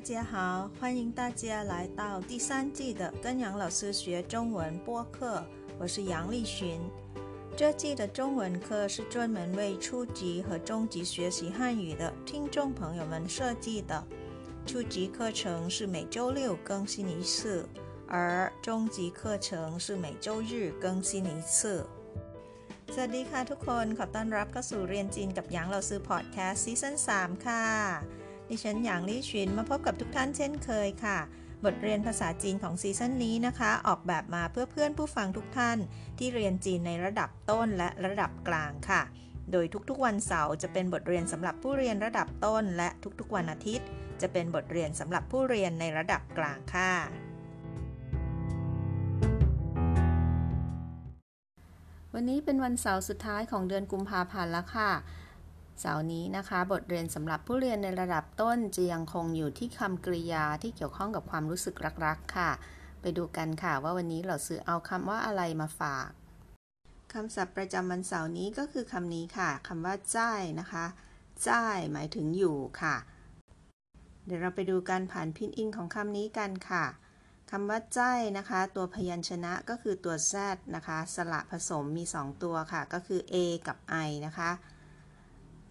[0.00, 5.44] 家好，欢迎大家来到第三季的跟杨老师学中文播客，
[5.78, 6.80] 我是杨丽群。
[7.54, 14.02] 这季的中文课是专门为初级和中级学习汉语的听众朋友们设计的。
[14.64, 17.68] 初级课程是每周六更新一次，
[18.08, 21.86] 而中级课程是每周日更新一次。
[22.94, 27.64] สวัสดีค่ะทุกคนขอต้อนรับเข้าสู่เรียนจีนกับหยางเราซื้อพอดแคสต์ซีซั่น3ค่ะ
[28.51, 31.17] ดิฉันหยางลี่ชินมาพบกับทุกท่านเช่นเคยค่ะ
[31.65, 35.77] บทเรียนภาษาจีนของซีซั่นนี้นะคะ ออกแบบมาเพื่อเพื่อนผู้ฟังทุกท่าน
[36.17, 39.01] ที่เรียนจีนในระดับต้นและระดับกลางค่ะ
[39.51, 43.87] โดยทุกๆวันเสาร์จะเป็นบทเรียนสำหรับผู้เรียนระดับต้น และทุกๆวันอาทิตย์
[44.21, 46.93] จะเป็นบทเรียนสำหรับผู้เรียนในระดับกลางค่ะ
[52.13, 54.91] วันนี้เป็นวันเสาร์สุดท้ายของเดือนกุมภาพันธ์แล้วค่ะ
[55.79, 62.51] เสาร์นี้นะคะ บทเรียนสำหรับผู้เรียนในระดับต้นจะยังคงอยู่ที่คำกริยาที่เกี่ยวข้องกับความรู้สึกรักๆค่ะ
[63.01, 66.09] ไปดูกันค่ะว่าวันนี้เราซื้อเอาคำว่าอะไรมาฝาก
[67.13, 70.85] คำศัพท์ประจำวันเสาร์นี้ก็คือคำนี้ค่ะคำว่าจ้ายนะคะ
[71.47, 72.95] จ้ายหมายถึงอยู่ค่ะ
[74.25, 76.85] เดี๋ยวเราไปดูการผ่านพินอินของคำนี้กันค่ะ
[77.51, 80.33] คำว่าจ้ายนะคะ ตัวพยัญชนะก็คือตัว z
[80.75, 83.35] นะคะ สระผสมมี 2 ตัวค่ะ ก็คือ a
[83.67, 84.51] กับ i นะคะ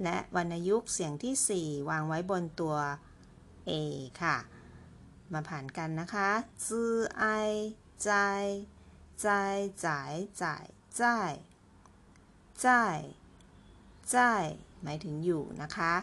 [0.02, 2.76] และวรรณยุกต์เสียงที่ 4 วางไว้บนตัว
[3.68, 3.72] a
[4.22, 4.36] ค่ะ
[5.32, 6.30] มาผ่านกันนะคะ
[6.66, 7.24] จื้อไอ
[8.04, 8.12] ใจ
[9.22, 9.28] ใจ
[9.86, 10.12] จ่าย
[10.42, 10.64] จ่าย
[11.02, 11.32] จ่าย
[12.66, 12.98] จ่าย
[14.14, 14.44] จ่าย
[14.82, 15.94] หมายถึงอยู่นะคะ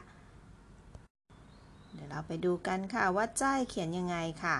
[1.94, 4.58] เดี๋ยวเราไปดูกันค่ะว่าจ่ายเขียนยังไงค่ะ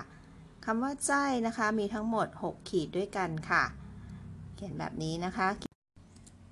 [0.64, 1.12] คำว่าใจ
[1.46, 3.64] นะคะมีทั้งหมด 6 ขีดด้วยกันค่ะ
[4.56, 5.67] เขียนแบบนี้นะคะ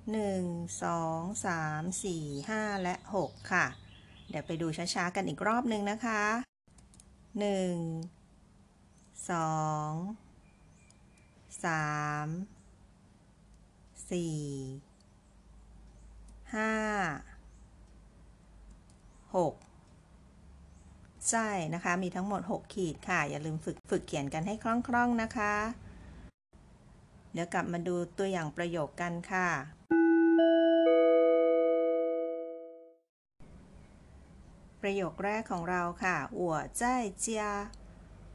[0.07, 3.65] 1 2 3 4 5 และ 6 ค่ะ
[4.29, 6.23] เดี๋ยวไปดูช้าๆ กันอีกรอบหนึ่งนะคะ
[7.37, 7.47] 1
[9.29, 9.33] 2
[11.63, 11.67] 3
[14.09, 14.11] 4
[16.53, 16.57] 5
[19.35, 25.53] 6 ใช่นะคะ มีทั้งหมด 6 ขีดค่ะ อย่าลืมฝึกฝึกเขียนกันให้คล่องๆนะคะ
[27.33, 29.76] เดี๋ยวกลับมาดูตัวอย่างประโยคกันค่ะ
[34.81, 36.85] ประโยคแรกของเราค่ะหัวใจ
[37.19, 37.45] เจีย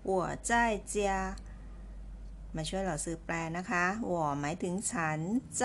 [0.08, 0.52] หัวใจ
[0.88, 1.14] เจีย
[2.56, 5.20] มาช่วยเราซื้อแปลนะคะหัวหมายถึงฉัน
[5.58, 5.64] ใจ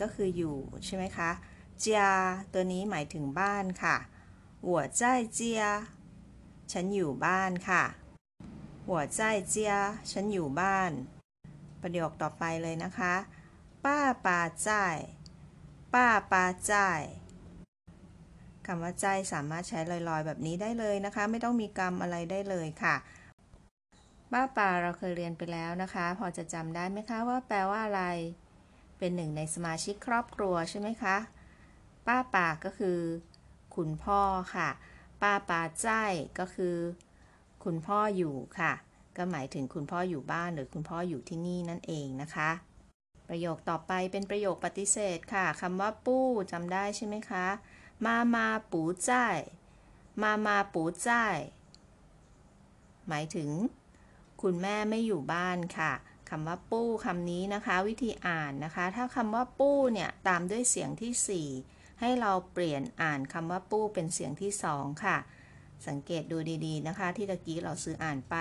[0.00, 1.30] ก็คืออยู่ใช่ไหมคะ
[1.78, 2.02] เจีย
[2.52, 3.96] ตัวนี้หมายถึงบ้านค่ะ
[4.66, 5.04] หัวใจ
[5.34, 5.62] เจีย
[6.72, 7.82] ฉันอยู่บ้านค่ะ
[8.88, 9.74] หัวใจเจีย
[10.12, 10.90] ฉันอยู่บ้าน
[11.82, 13.14] ประโยคต่อไปเลยนะคะ
[13.84, 14.70] ป้าป้าใจ
[15.94, 16.74] ป้าป้าใจ
[18.66, 22.96] คำว่าใจสามารถใช้ลอยๆ แบบนี้ได้เลยนะคะ ไม่ต้องมีกรรมอะไรได้เลยค่ะ
[24.32, 28.02] ป้าป่าเราเคยเรียนไปแล้วนะคะ พอจะจำได้ไหมคะว่าแปลว่าอะไร
[28.98, 31.16] เป็นหนึ่งในสมาชิกครอบครัวใช่ไหมคะ
[32.06, 32.98] ป้าป่าก็คือ
[33.76, 34.20] คุณพ่อ
[34.54, 34.68] ค่ะ
[35.22, 35.88] ป้าป่าใจ
[36.38, 36.76] ก็คือ
[37.64, 38.72] คุณพ่ออยู่ค่ะ
[39.16, 42.50] ก็หมายถึงคุณพ่ออยู่บ้านหรือคุณพ่ออยู่ที่นี่นั่นเองนะคะ
[43.28, 47.46] ประโยคต่อไปเป็นประโยคปฏิเสธค่ะคำว่าปู้จำได้ใช่ไหมคะ
[48.04, 49.12] มามาปูใจ
[50.22, 51.10] มามาปูใจ
[53.08, 53.50] หมายถึง
[54.42, 55.92] คุณแม่ไม่อยู่บ้านค่ะ
[56.30, 65.16] คำว่าปู้คำนี้นะคะ วิธีอ่านนะคะ ถ้าคำว่าปู้เนี่ยตามด้วยเสียงที่ 4 ให้เราเปลี่ยนอ่านคำว่าปู้เป็นเสียงที่สองค่ะ
[65.86, 68.36] สังเกตดูดีๆนะคะ ที่ตะกี้เราซื้ออ่านไป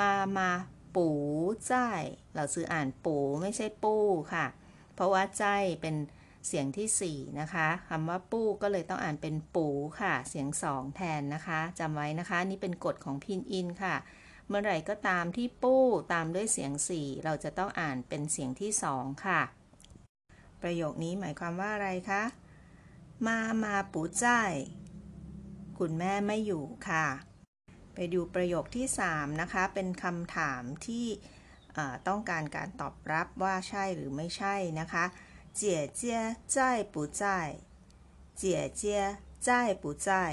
[0.00, 0.50] มามา
[0.96, 1.18] ปู่
[1.66, 1.74] ใจ
[2.34, 4.46] เราซื้ออ่านปูไม่ใช่ปู้ค่ะ
[4.94, 5.44] เพราะว่าใจ
[5.80, 5.96] เป็น
[6.46, 9.66] เสียงที่ 4 นะคะคำว่าปู้ก็เลยต้องอ่านเป็นปู
[10.00, 13.94] ค่ะ เสียงสองแทนนะคะจำไว้นะคะ นี่เป็นกฎของพินอินค่ะ
[14.48, 19.40] เมื่อไหร่ก็ตามที่ปู้ตามด้วยเสียง 4 เราจะต้องอ่านเป็นเสียงที่ 2 ค่ะ
[20.62, 22.22] ประโยคนี้หมายความว่าอะไรคะ
[23.26, 24.52] มามาปูจ่าย
[25.78, 27.06] คุณแม่ไม่อยู่ค่ะ
[27.94, 31.06] ไปดูประโยคที่ 3 นะคะ เป็นคำถามที่
[32.08, 35.04] ต้องการการตอบรับว่าใช่หรือไม่ใช่นะคะ
[35.58, 36.20] เจี๋ยเจี๋ย
[36.52, 36.58] ใจ
[36.92, 37.48] ปูจ่าย
[38.38, 38.42] เจ
[38.76, 38.82] เจ
[39.44, 39.48] ใจ
[39.82, 40.32] ปูจ่าย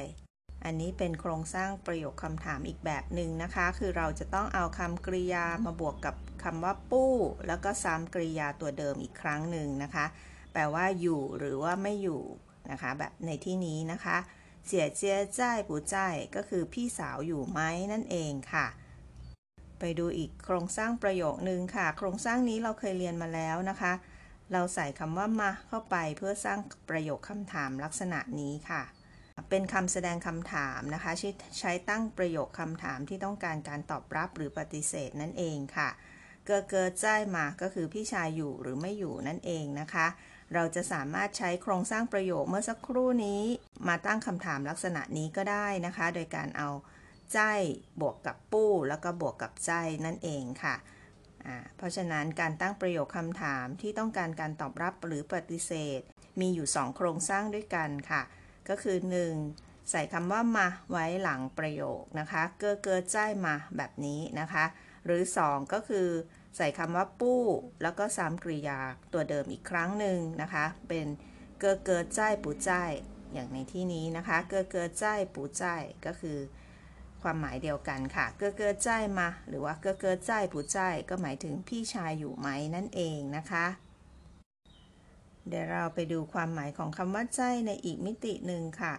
[0.63, 7.13] อันนี้เป็นโครงสร้างประโยคคำถามอีกแบบหนึ่งนะคะ คือเราจะต้องเอาคำกริยามาบวกกับคำว่าปู้
[7.47, 10.05] แล้วก็ซ้ำกริยาตัวเดิมอีกครั้งหนึ่งนะคะ
[10.53, 12.21] แปลว่าอยู่หรือว่าไม่อยู่
[12.71, 14.17] นะคะ แบบในที่นี้นะคะ
[14.67, 15.97] เสียเจียใจปูใจ
[16.35, 17.59] ก็คือพี่สาวอยู่ไหม
[17.91, 18.67] นั่นเองค่ะ
[19.79, 23.93] ไปดูอีกโครงสร้างประโยคนึงค่ะ โครงสร้างนี้เราเคยเรียนมาแล้วนะคะ
[24.51, 26.59] เราใส่คำว่ามาเข้าไปเพื่อสร้าง
[26.89, 28.83] ประโยคคำถามลักษณะนี้ค่ะ
[29.49, 35.89] เป็นคำแสดงคำถามนะคะใช้ใช้ตั้งประโยคคำถามที่ต้องการการตอบรับหรือปฏิเสธนั่นเองค่ะ
[36.45, 37.05] เกอเกอใจ
[37.35, 40.07] มาก็คือพี่ชายอยู่หรือไม่อยู่นั่นเองนะคะ
[40.53, 43.41] เราจะสามารถใช้โครงสร้างประโยคเมื่อสักครู่นี้
[43.87, 46.69] มาตั้งคำถามลักษณะนี้ก็ได้นะคะ โดยการเอา
[47.33, 47.39] ใจ
[48.01, 49.71] บวกกับปู้ แล้วก็บวกกับใจ
[50.05, 50.75] นั่นเองค่ะ
[51.77, 56.01] เพราะฉะนั้นการตั้งประโยคคำถามที่ต้องการการตอบรับหรือปฏิเสธ
[56.39, 58.21] มีอยู่ 2 โครงสร้างด้วยกันค่ะ
[58.69, 58.97] ก็คือ
[59.43, 59.89] 1.
[59.91, 64.65] ใส่คำว่ามาไว้หลังประโยคนะคะ เกอเกอใจมาแบบนี้นะคะ
[65.05, 66.07] หรือ 2 ก็คือ
[66.57, 67.43] ใส่คำว่าปู้
[67.81, 68.79] แล้วก็ซ้ำกริยา
[69.13, 71.07] ตัวเดิมอีกครั้งหนึ่งนะคะ เป็น
[71.59, 72.71] เกอเกอใจปูใจ
[73.33, 75.05] อย่างในที่นี้นะคะ เกอเกอใจ
[75.35, 75.65] ปูใจ
[76.05, 76.37] ก็คือ
[77.21, 78.89] ความหมายเดียวกันค่ะ เกื้อเกื้อใจ
[79.19, 80.79] มา หรือว่าเกื้อเกื้อใจผู้ใจ
[81.09, 83.65] ก็หมายถึงพี่ชายอยู่ไหมนั่นเองนะคะ
[85.47, 88.93] เดี๋ยวเราไปดูความหมายของคำว่าใจในอีกมิติหนึ่งค่ะ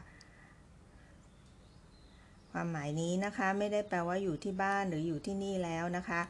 [2.53, 6.23] ความหมายนี้นะคะไม่ได้แปลว่าอยู่ที่บ้านหรืออยู่ที่นี่แล้วนะคะ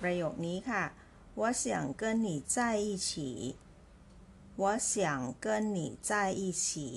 [0.00, 0.84] ประโยคนี้ค่ะ
[1.40, 3.30] ว่าเสียงเกินหนีใจอีฉี
[4.62, 6.88] ว่าเสียงเกินหนีใจอีฉี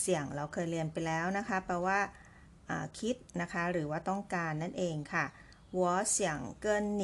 [0.00, 1.98] เสียงเราเคยเรียนไปแล้วนะคะแปลว่า
[2.99, 5.25] คิดนะคะหรือว่าต้องการนั่นเองค่ะ
[5.79, 5.81] 我
[6.15, 6.17] 想
[6.63, 6.65] 跟
[7.01, 7.03] 你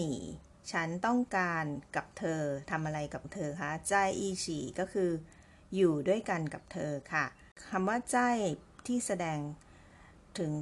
[0.71, 1.65] ฉันต้องการ
[1.95, 2.41] กับเธอ
[2.71, 5.11] ทำอะไรกับเธอคะใจอีฉีก็คือ
[5.75, 7.25] อยู่ด้วยกันกับเธอค่ะ
[7.69, 8.17] คำว่าใจ
[8.87, 9.39] ที่แสดง
[10.39, 10.53] ถึง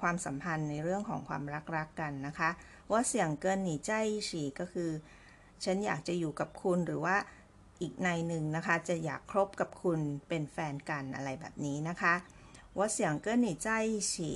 [0.00, 2.50] ความสัมพันธ์ในเรื่องของความรักรักกันนะคะ
[2.90, 4.90] ว่าเสียงเกินหนีใจอีฉีก็คือ
[5.64, 7.16] ฉันอยากจะอยู่กับคุณหรือว่า
[7.80, 12.14] อีกในหนึ่งนะคะ จะอยากครบกับคุณเป็นแฟนกันอะไรแบบนี้นะคะ
[12.78, 13.68] ว่าเสียงเกินหนีใจ
[14.12, 14.32] ฉี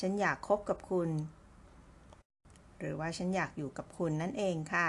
[0.00, 1.10] ฉันอยากคบกับคุณ
[2.78, 4.88] หรือว่าฉันอยากอยู่กับคุณนั่นเองค่ะ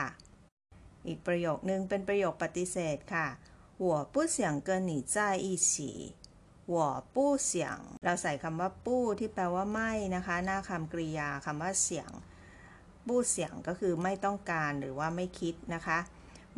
[1.07, 3.27] อีกประโยคนึงเป็นประโยคปฏิเสธค่ะ
[3.88, 5.15] 我不想跟你在
[5.45, 6.13] 一起
[6.73, 7.51] 我不想
[8.03, 12.09] เราใส่คำว่าปู้ที่แปลว่าไม่นะคะ หน้าคำกริยาคำว่าเสียง
[13.07, 15.99] ปู้เสียงก็คือไม่ต้องการหรือว่าไม่คิดนะคะ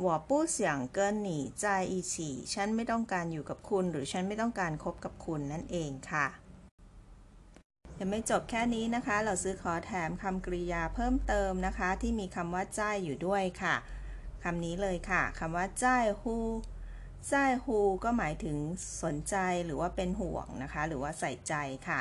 [0.05, 2.13] 我不想跟你在一起
[2.53, 6.27] ฉันไม่ต้องการอยู่กับคุณ หรือฉันไม่ต้องการคบกับคุณนั่นเองค่ะ
[7.99, 13.75] ยังไม่จบแค่นี้นะคะ เราซื้อขอแถมคำกริยาเพิ่มเติมนะคะ ที่มีคำว่าจ้ายอยู่ด้วยค่ะ
[14.43, 16.35] คำนี้เลยค่ะคำว่าจ้ายฮู
[17.31, 18.57] จ้ายฮูก็หมายถึง
[19.03, 19.35] สนใจ
[19.65, 21.53] หรือว่าเป็นห่วงนะคะ หรือว่าใส่ใจ
[21.87, 21.99] ค่ะ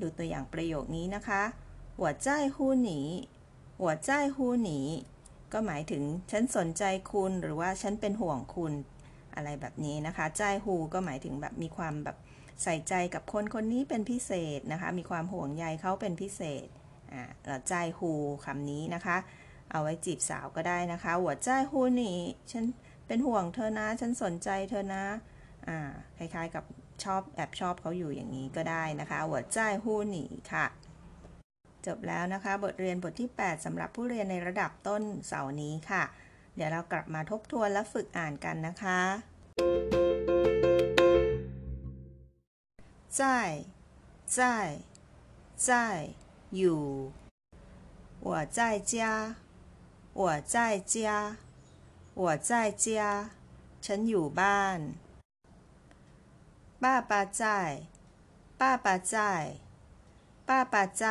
[0.00, 1.42] ดูตัวอย่างประโยคนี้นะคะ
[1.98, 3.00] หัวจ้ายฮูหนี
[3.80, 4.80] หัวจ้ายฮูหนี
[5.53, 8.73] ก็หมายถึงฉันสนใจคุณหรือว่าฉันเป็นห่วงคุณ
[9.35, 12.17] อะไรแบบนี้นะคะใจฮูก็หมายถึงแบบมีความแบบ
[12.63, 16.67] ใส่ใจกับคนคนนี้เป็นพิเศษนะคะ มีความห่วงใยเขาเป็นพิเศษ
[17.13, 18.11] อ่าใจฮู
[18.45, 19.17] คำนี้นะคะ
[19.71, 22.17] เอาไว้จีบสาวก็ได้นะคะ หัวใจฮูนี่
[22.51, 22.65] ฉัน
[23.07, 25.03] เป็นห่วงเธอนะ ฉันสนใจเธอนะ
[25.67, 25.79] อ่า
[26.17, 26.63] คล้ายๆกับ
[27.03, 30.65] ชอบแอบชอบเขาอยู่อย่างนี้ก็ได้นะคะ หัวใจฮูนี่ค่ะ
[31.86, 36.04] จบแล้วนะคะ บทเรียนบทที่ 8สำหรับผู้เรียนในระดับต้นเสาร์นี้ค่ะ
[36.54, 39.00] เดี๋ยวเรากลับมาทบทวนและฝึกอ่านกันนะคะ
[43.18, 43.20] 在
[44.36, 44.38] 在
[45.66, 45.68] 在
[46.56, 46.84] อยู่
[48.26, 48.58] 我在
[48.92, 48.94] 家
[50.20, 50.22] 我
[50.52, 51.36] 在家
[52.22, 52.50] 我在
[52.84, 52.86] 家
[53.84, 54.78] ฉันอยู่บ้าน
[56.82, 57.42] 爸爸在
[58.60, 59.12] 爸爸在
[60.48, 61.02] 爸爸在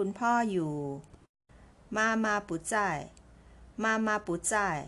[0.00, 0.74] คุณพ่ออยู่
[1.96, 2.98] มามาปุจาย
[3.82, 4.78] มามาปุจาย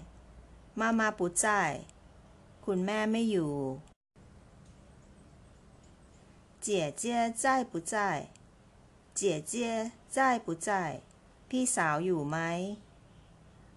[0.78, 1.70] มามาปุจาย
[2.64, 3.52] คุณแม่ไม่อยู่
[6.62, 7.94] เจี๋ยเจี้在ใจ
[9.16, 9.72] เจี๋เจี้ย
[10.12, 10.70] ใจ
[11.48, 12.36] พี่สาวอยู่ไหม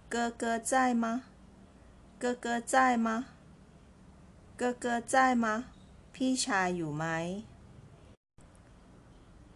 [0.10, 0.74] เกอเกอใจ
[1.04, 1.14] มะ
[2.20, 2.24] เก
[6.14, 7.06] พี่ชายอยู่ไหม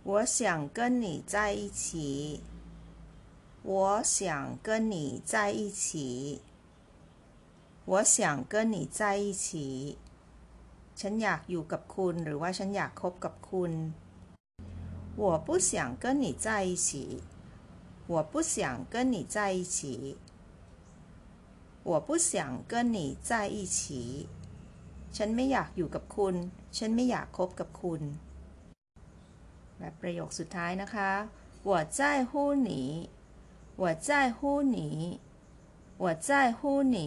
[0.04, 2.40] 我想跟你在一起。
[3.62, 6.40] 我想跟你在一起。
[7.84, 9.98] 我想跟你在一起。
[11.00, 13.72] ฉันอยากอยู่กับคุณ หรือว่าฉันอยากคบกับคุณ
[15.22, 16.88] 我不想跟你在一起。
[18.12, 20.16] 我不想跟你在一起。
[21.82, 24.28] 我不想跟你在一起。
[25.16, 26.34] ฉันไม่อยากอยู่กับคุณ
[26.78, 28.02] ฉันไม่อยากคบกับคุณ
[29.78, 31.10] และประโยคสุดท้ายนะคะ
[31.70, 32.30] 我在乎
[32.68, 32.70] 你
[33.82, 34.38] 我在乎
[34.76, 34.78] 你
[36.04, 36.60] 我在乎
[36.96, 36.98] 你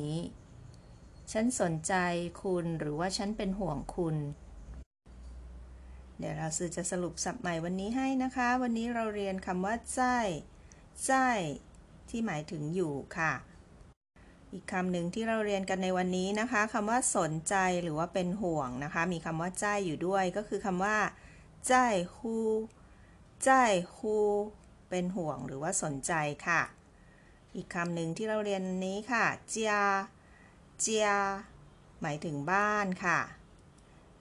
[1.31, 1.93] ฉันสนใจ
[2.41, 4.15] คุณหรือว่าฉันเป็นห่วงคุณ
[6.19, 10.01] เดี๋ยวเราสื่อจะสรุปสับใหม่วันนี้ให้นะคะ วันนี้เราเรียนคำว่าใจ
[11.05, 11.13] ใจ
[12.09, 13.33] ที่หมายถึงอยู่ค่ะ
[14.53, 20.97] อีกคำหนึ่งที่เราเรียนกันในวันนี้นะคะคำว่าสนใจหรือว่าเป็นห่วงนะคะ มีคำว่าใจอยู่ด้วยก็คือคำว่า
[21.66, 21.74] ใจ
[22.16, 22.36] ฮู
[23.44, 23.50] ใจ
[23.94, 24.16] ฮู
[24.88, 26.12] เป็นห่วงหรือว่าสนใจ
[26.46, 26.62] ค่ะ
[27.54, 29.74] อีกคำหนึ่งที่เราเรียนนี้ค่ะเจีย
[30.80, 31.08] เจีย
[32.02, 33.20] หมายถึงบ้านค่ะ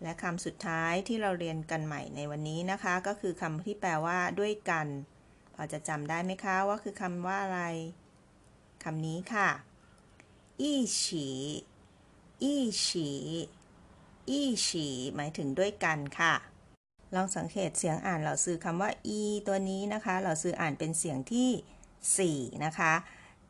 [0.01, 4.88] และคำสุดท้ายที่เราเรียนกันใหม่ในวันนี้นะคะ ก็คือคำที่แปลว่าด้วยกัน
[5.53, 7.62] พอจะจำได้ไหมคะว่าคือคำว่าอะไร
[8.84, 9.50] คำนี้ค่ะ
[10.62, 11.27] อีฉี
[12.44, 12.53] อี
[12.86, 13.10] ฉี
[14.29, 16.34] อีฉีหมายถึงด้วยกันค่ะ
[17.15, 22.93] ลองสังเกตเสียงอ่านเหล่าซื้อคำว่า e ตัวนี้นะคะ เหล่าซื้ออ่านเป็นเสียงที่ 4 นะคะ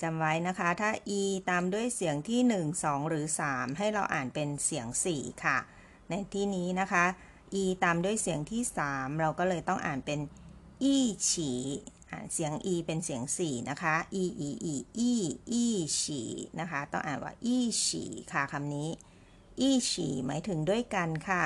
[0.01, 5.57] จำไว้นะคะ ถ้า e ตามด้วยเสียงที่ 1 2 หรือ 3 ให้เราอ่านเป็นเสียง 4 ค่ะ
[6.09, 7.05] ในที่นี้นะคะ
[7.61, 8.61] e ตามด้วยเสียงที่
[8.91, 10.19] 3 เราก็เลยต้องอ่านเป็น
[10.83, 10.95] อี
[11.29, 11.51] ฉี
[12.11, 14.75] อ่านเสียง e เป็นเสียง 4 นะคะ e e e
[15.09, 15.11] e
[15.61, 15.63] e
[15.99, 16.21] ฉี
[16.59, 18.89] นะคะ ต้องอ่านว่า อีฉีค่ะคำนี้
[19.59, 21.45] อีฉีหมายถึงด้วยกันค่ะ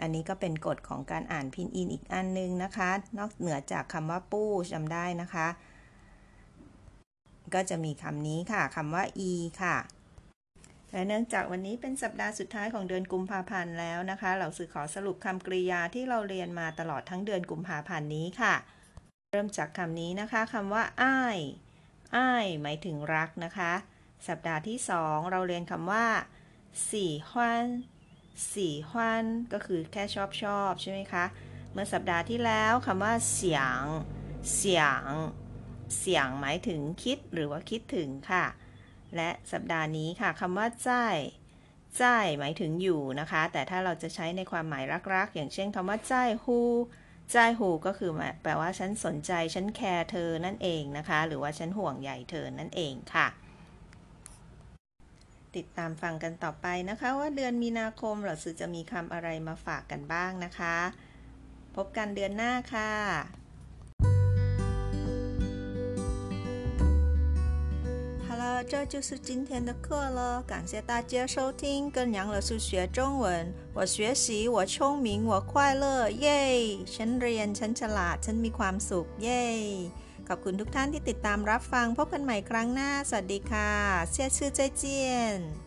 [0.00, 5.46] อันนี้ก็เป็นกฎของการอ่านพินอินอีกอันนึงนะคะ นอกเหนือจากคำว่าปู้จำได้นะคะ
[7.54, 9.76] ก็จะมีคำนี้ค่ะคำว่า e ค่ะ
[10.92, 18.54] และเนื่องจากวันนี้เป็นสัปดาห์สุดท้ายของเดือนกุมภาพันธ์แล้วนะคะ เราสื่อขอสรุปคำกริยาที่เราเรียนมาตลอดทั้งเดือนกุมภาพันธ์นี้ค่ะ
[19.30, 21.38] เริ่มจากคำนี้นะคะคำว่าอ้าย
[22.16, 23.72] อ้ายหมายถึงรักนะคะ
[24.28, 26.06] สัปดาห์ที่สองเราเรียนคำว่า
[26.90, 27.66] สี่ฮวน
[28.54, 31.24] สี่ฮวนก็คือแค่ชอบชอบใช่ไหมคะ
[31.72, 33.80] เมื่อสัปดาห์ที่แล้วคำว่าเสียง
[34.56, 35.02] เสียง
[35.98, 38.44] เสียงหมายถึงคิดหรือว่าคิดถึงค่ะ
[39.16, 40.90] และสัปดาห์นี้ค่ะคำว่าใจ
[41.98, 42.04] ใจ
[42.38, 44.84] หมายถึงอยู่นะคะ แต่ถ้าเราจะใช้ในความหมาย
[45.14, 46.58] รักๆ อย่างเช่นคำว่าใจฮู
[47.32, 48.10] ใจฮูก็คือ
[48.42, 53.26] แปลว่าฉันสนใจ ฉันแคร์เธอนั่นเองนะคะ หรือว่าฉันห่วงใยเธอนั่นเองค่ะ
[55.55, 60.77] ติดตามฟังกันต่อไปนะคะ ว่าเดือนมีนาคมเราสื่อจะมีคำอะไรมาฝากกันบ้างนะคะ
[61.75, 62.91] พบกันเดือนหน้าค่ะ
[68.29, 70.43] 好了，这就是今天的课了。
[70.43, 73.53] 感谢大家收听，跟杨老师学中文。
[73.73, 76.85] 我学习，我聪明，我快乐，耶！
[76.85, 79.45] ฉันเรียน ฉันฉลาด ฉันมีความสุข เย้
[80.28, 83.72] ขอบคุณทุกท่านที่ติดตามรับฟังพบกันใหม่ครั้งหน้า สวัสดีค่ะ
[84.12, 85.61] เชื่อชื่อเจเจียน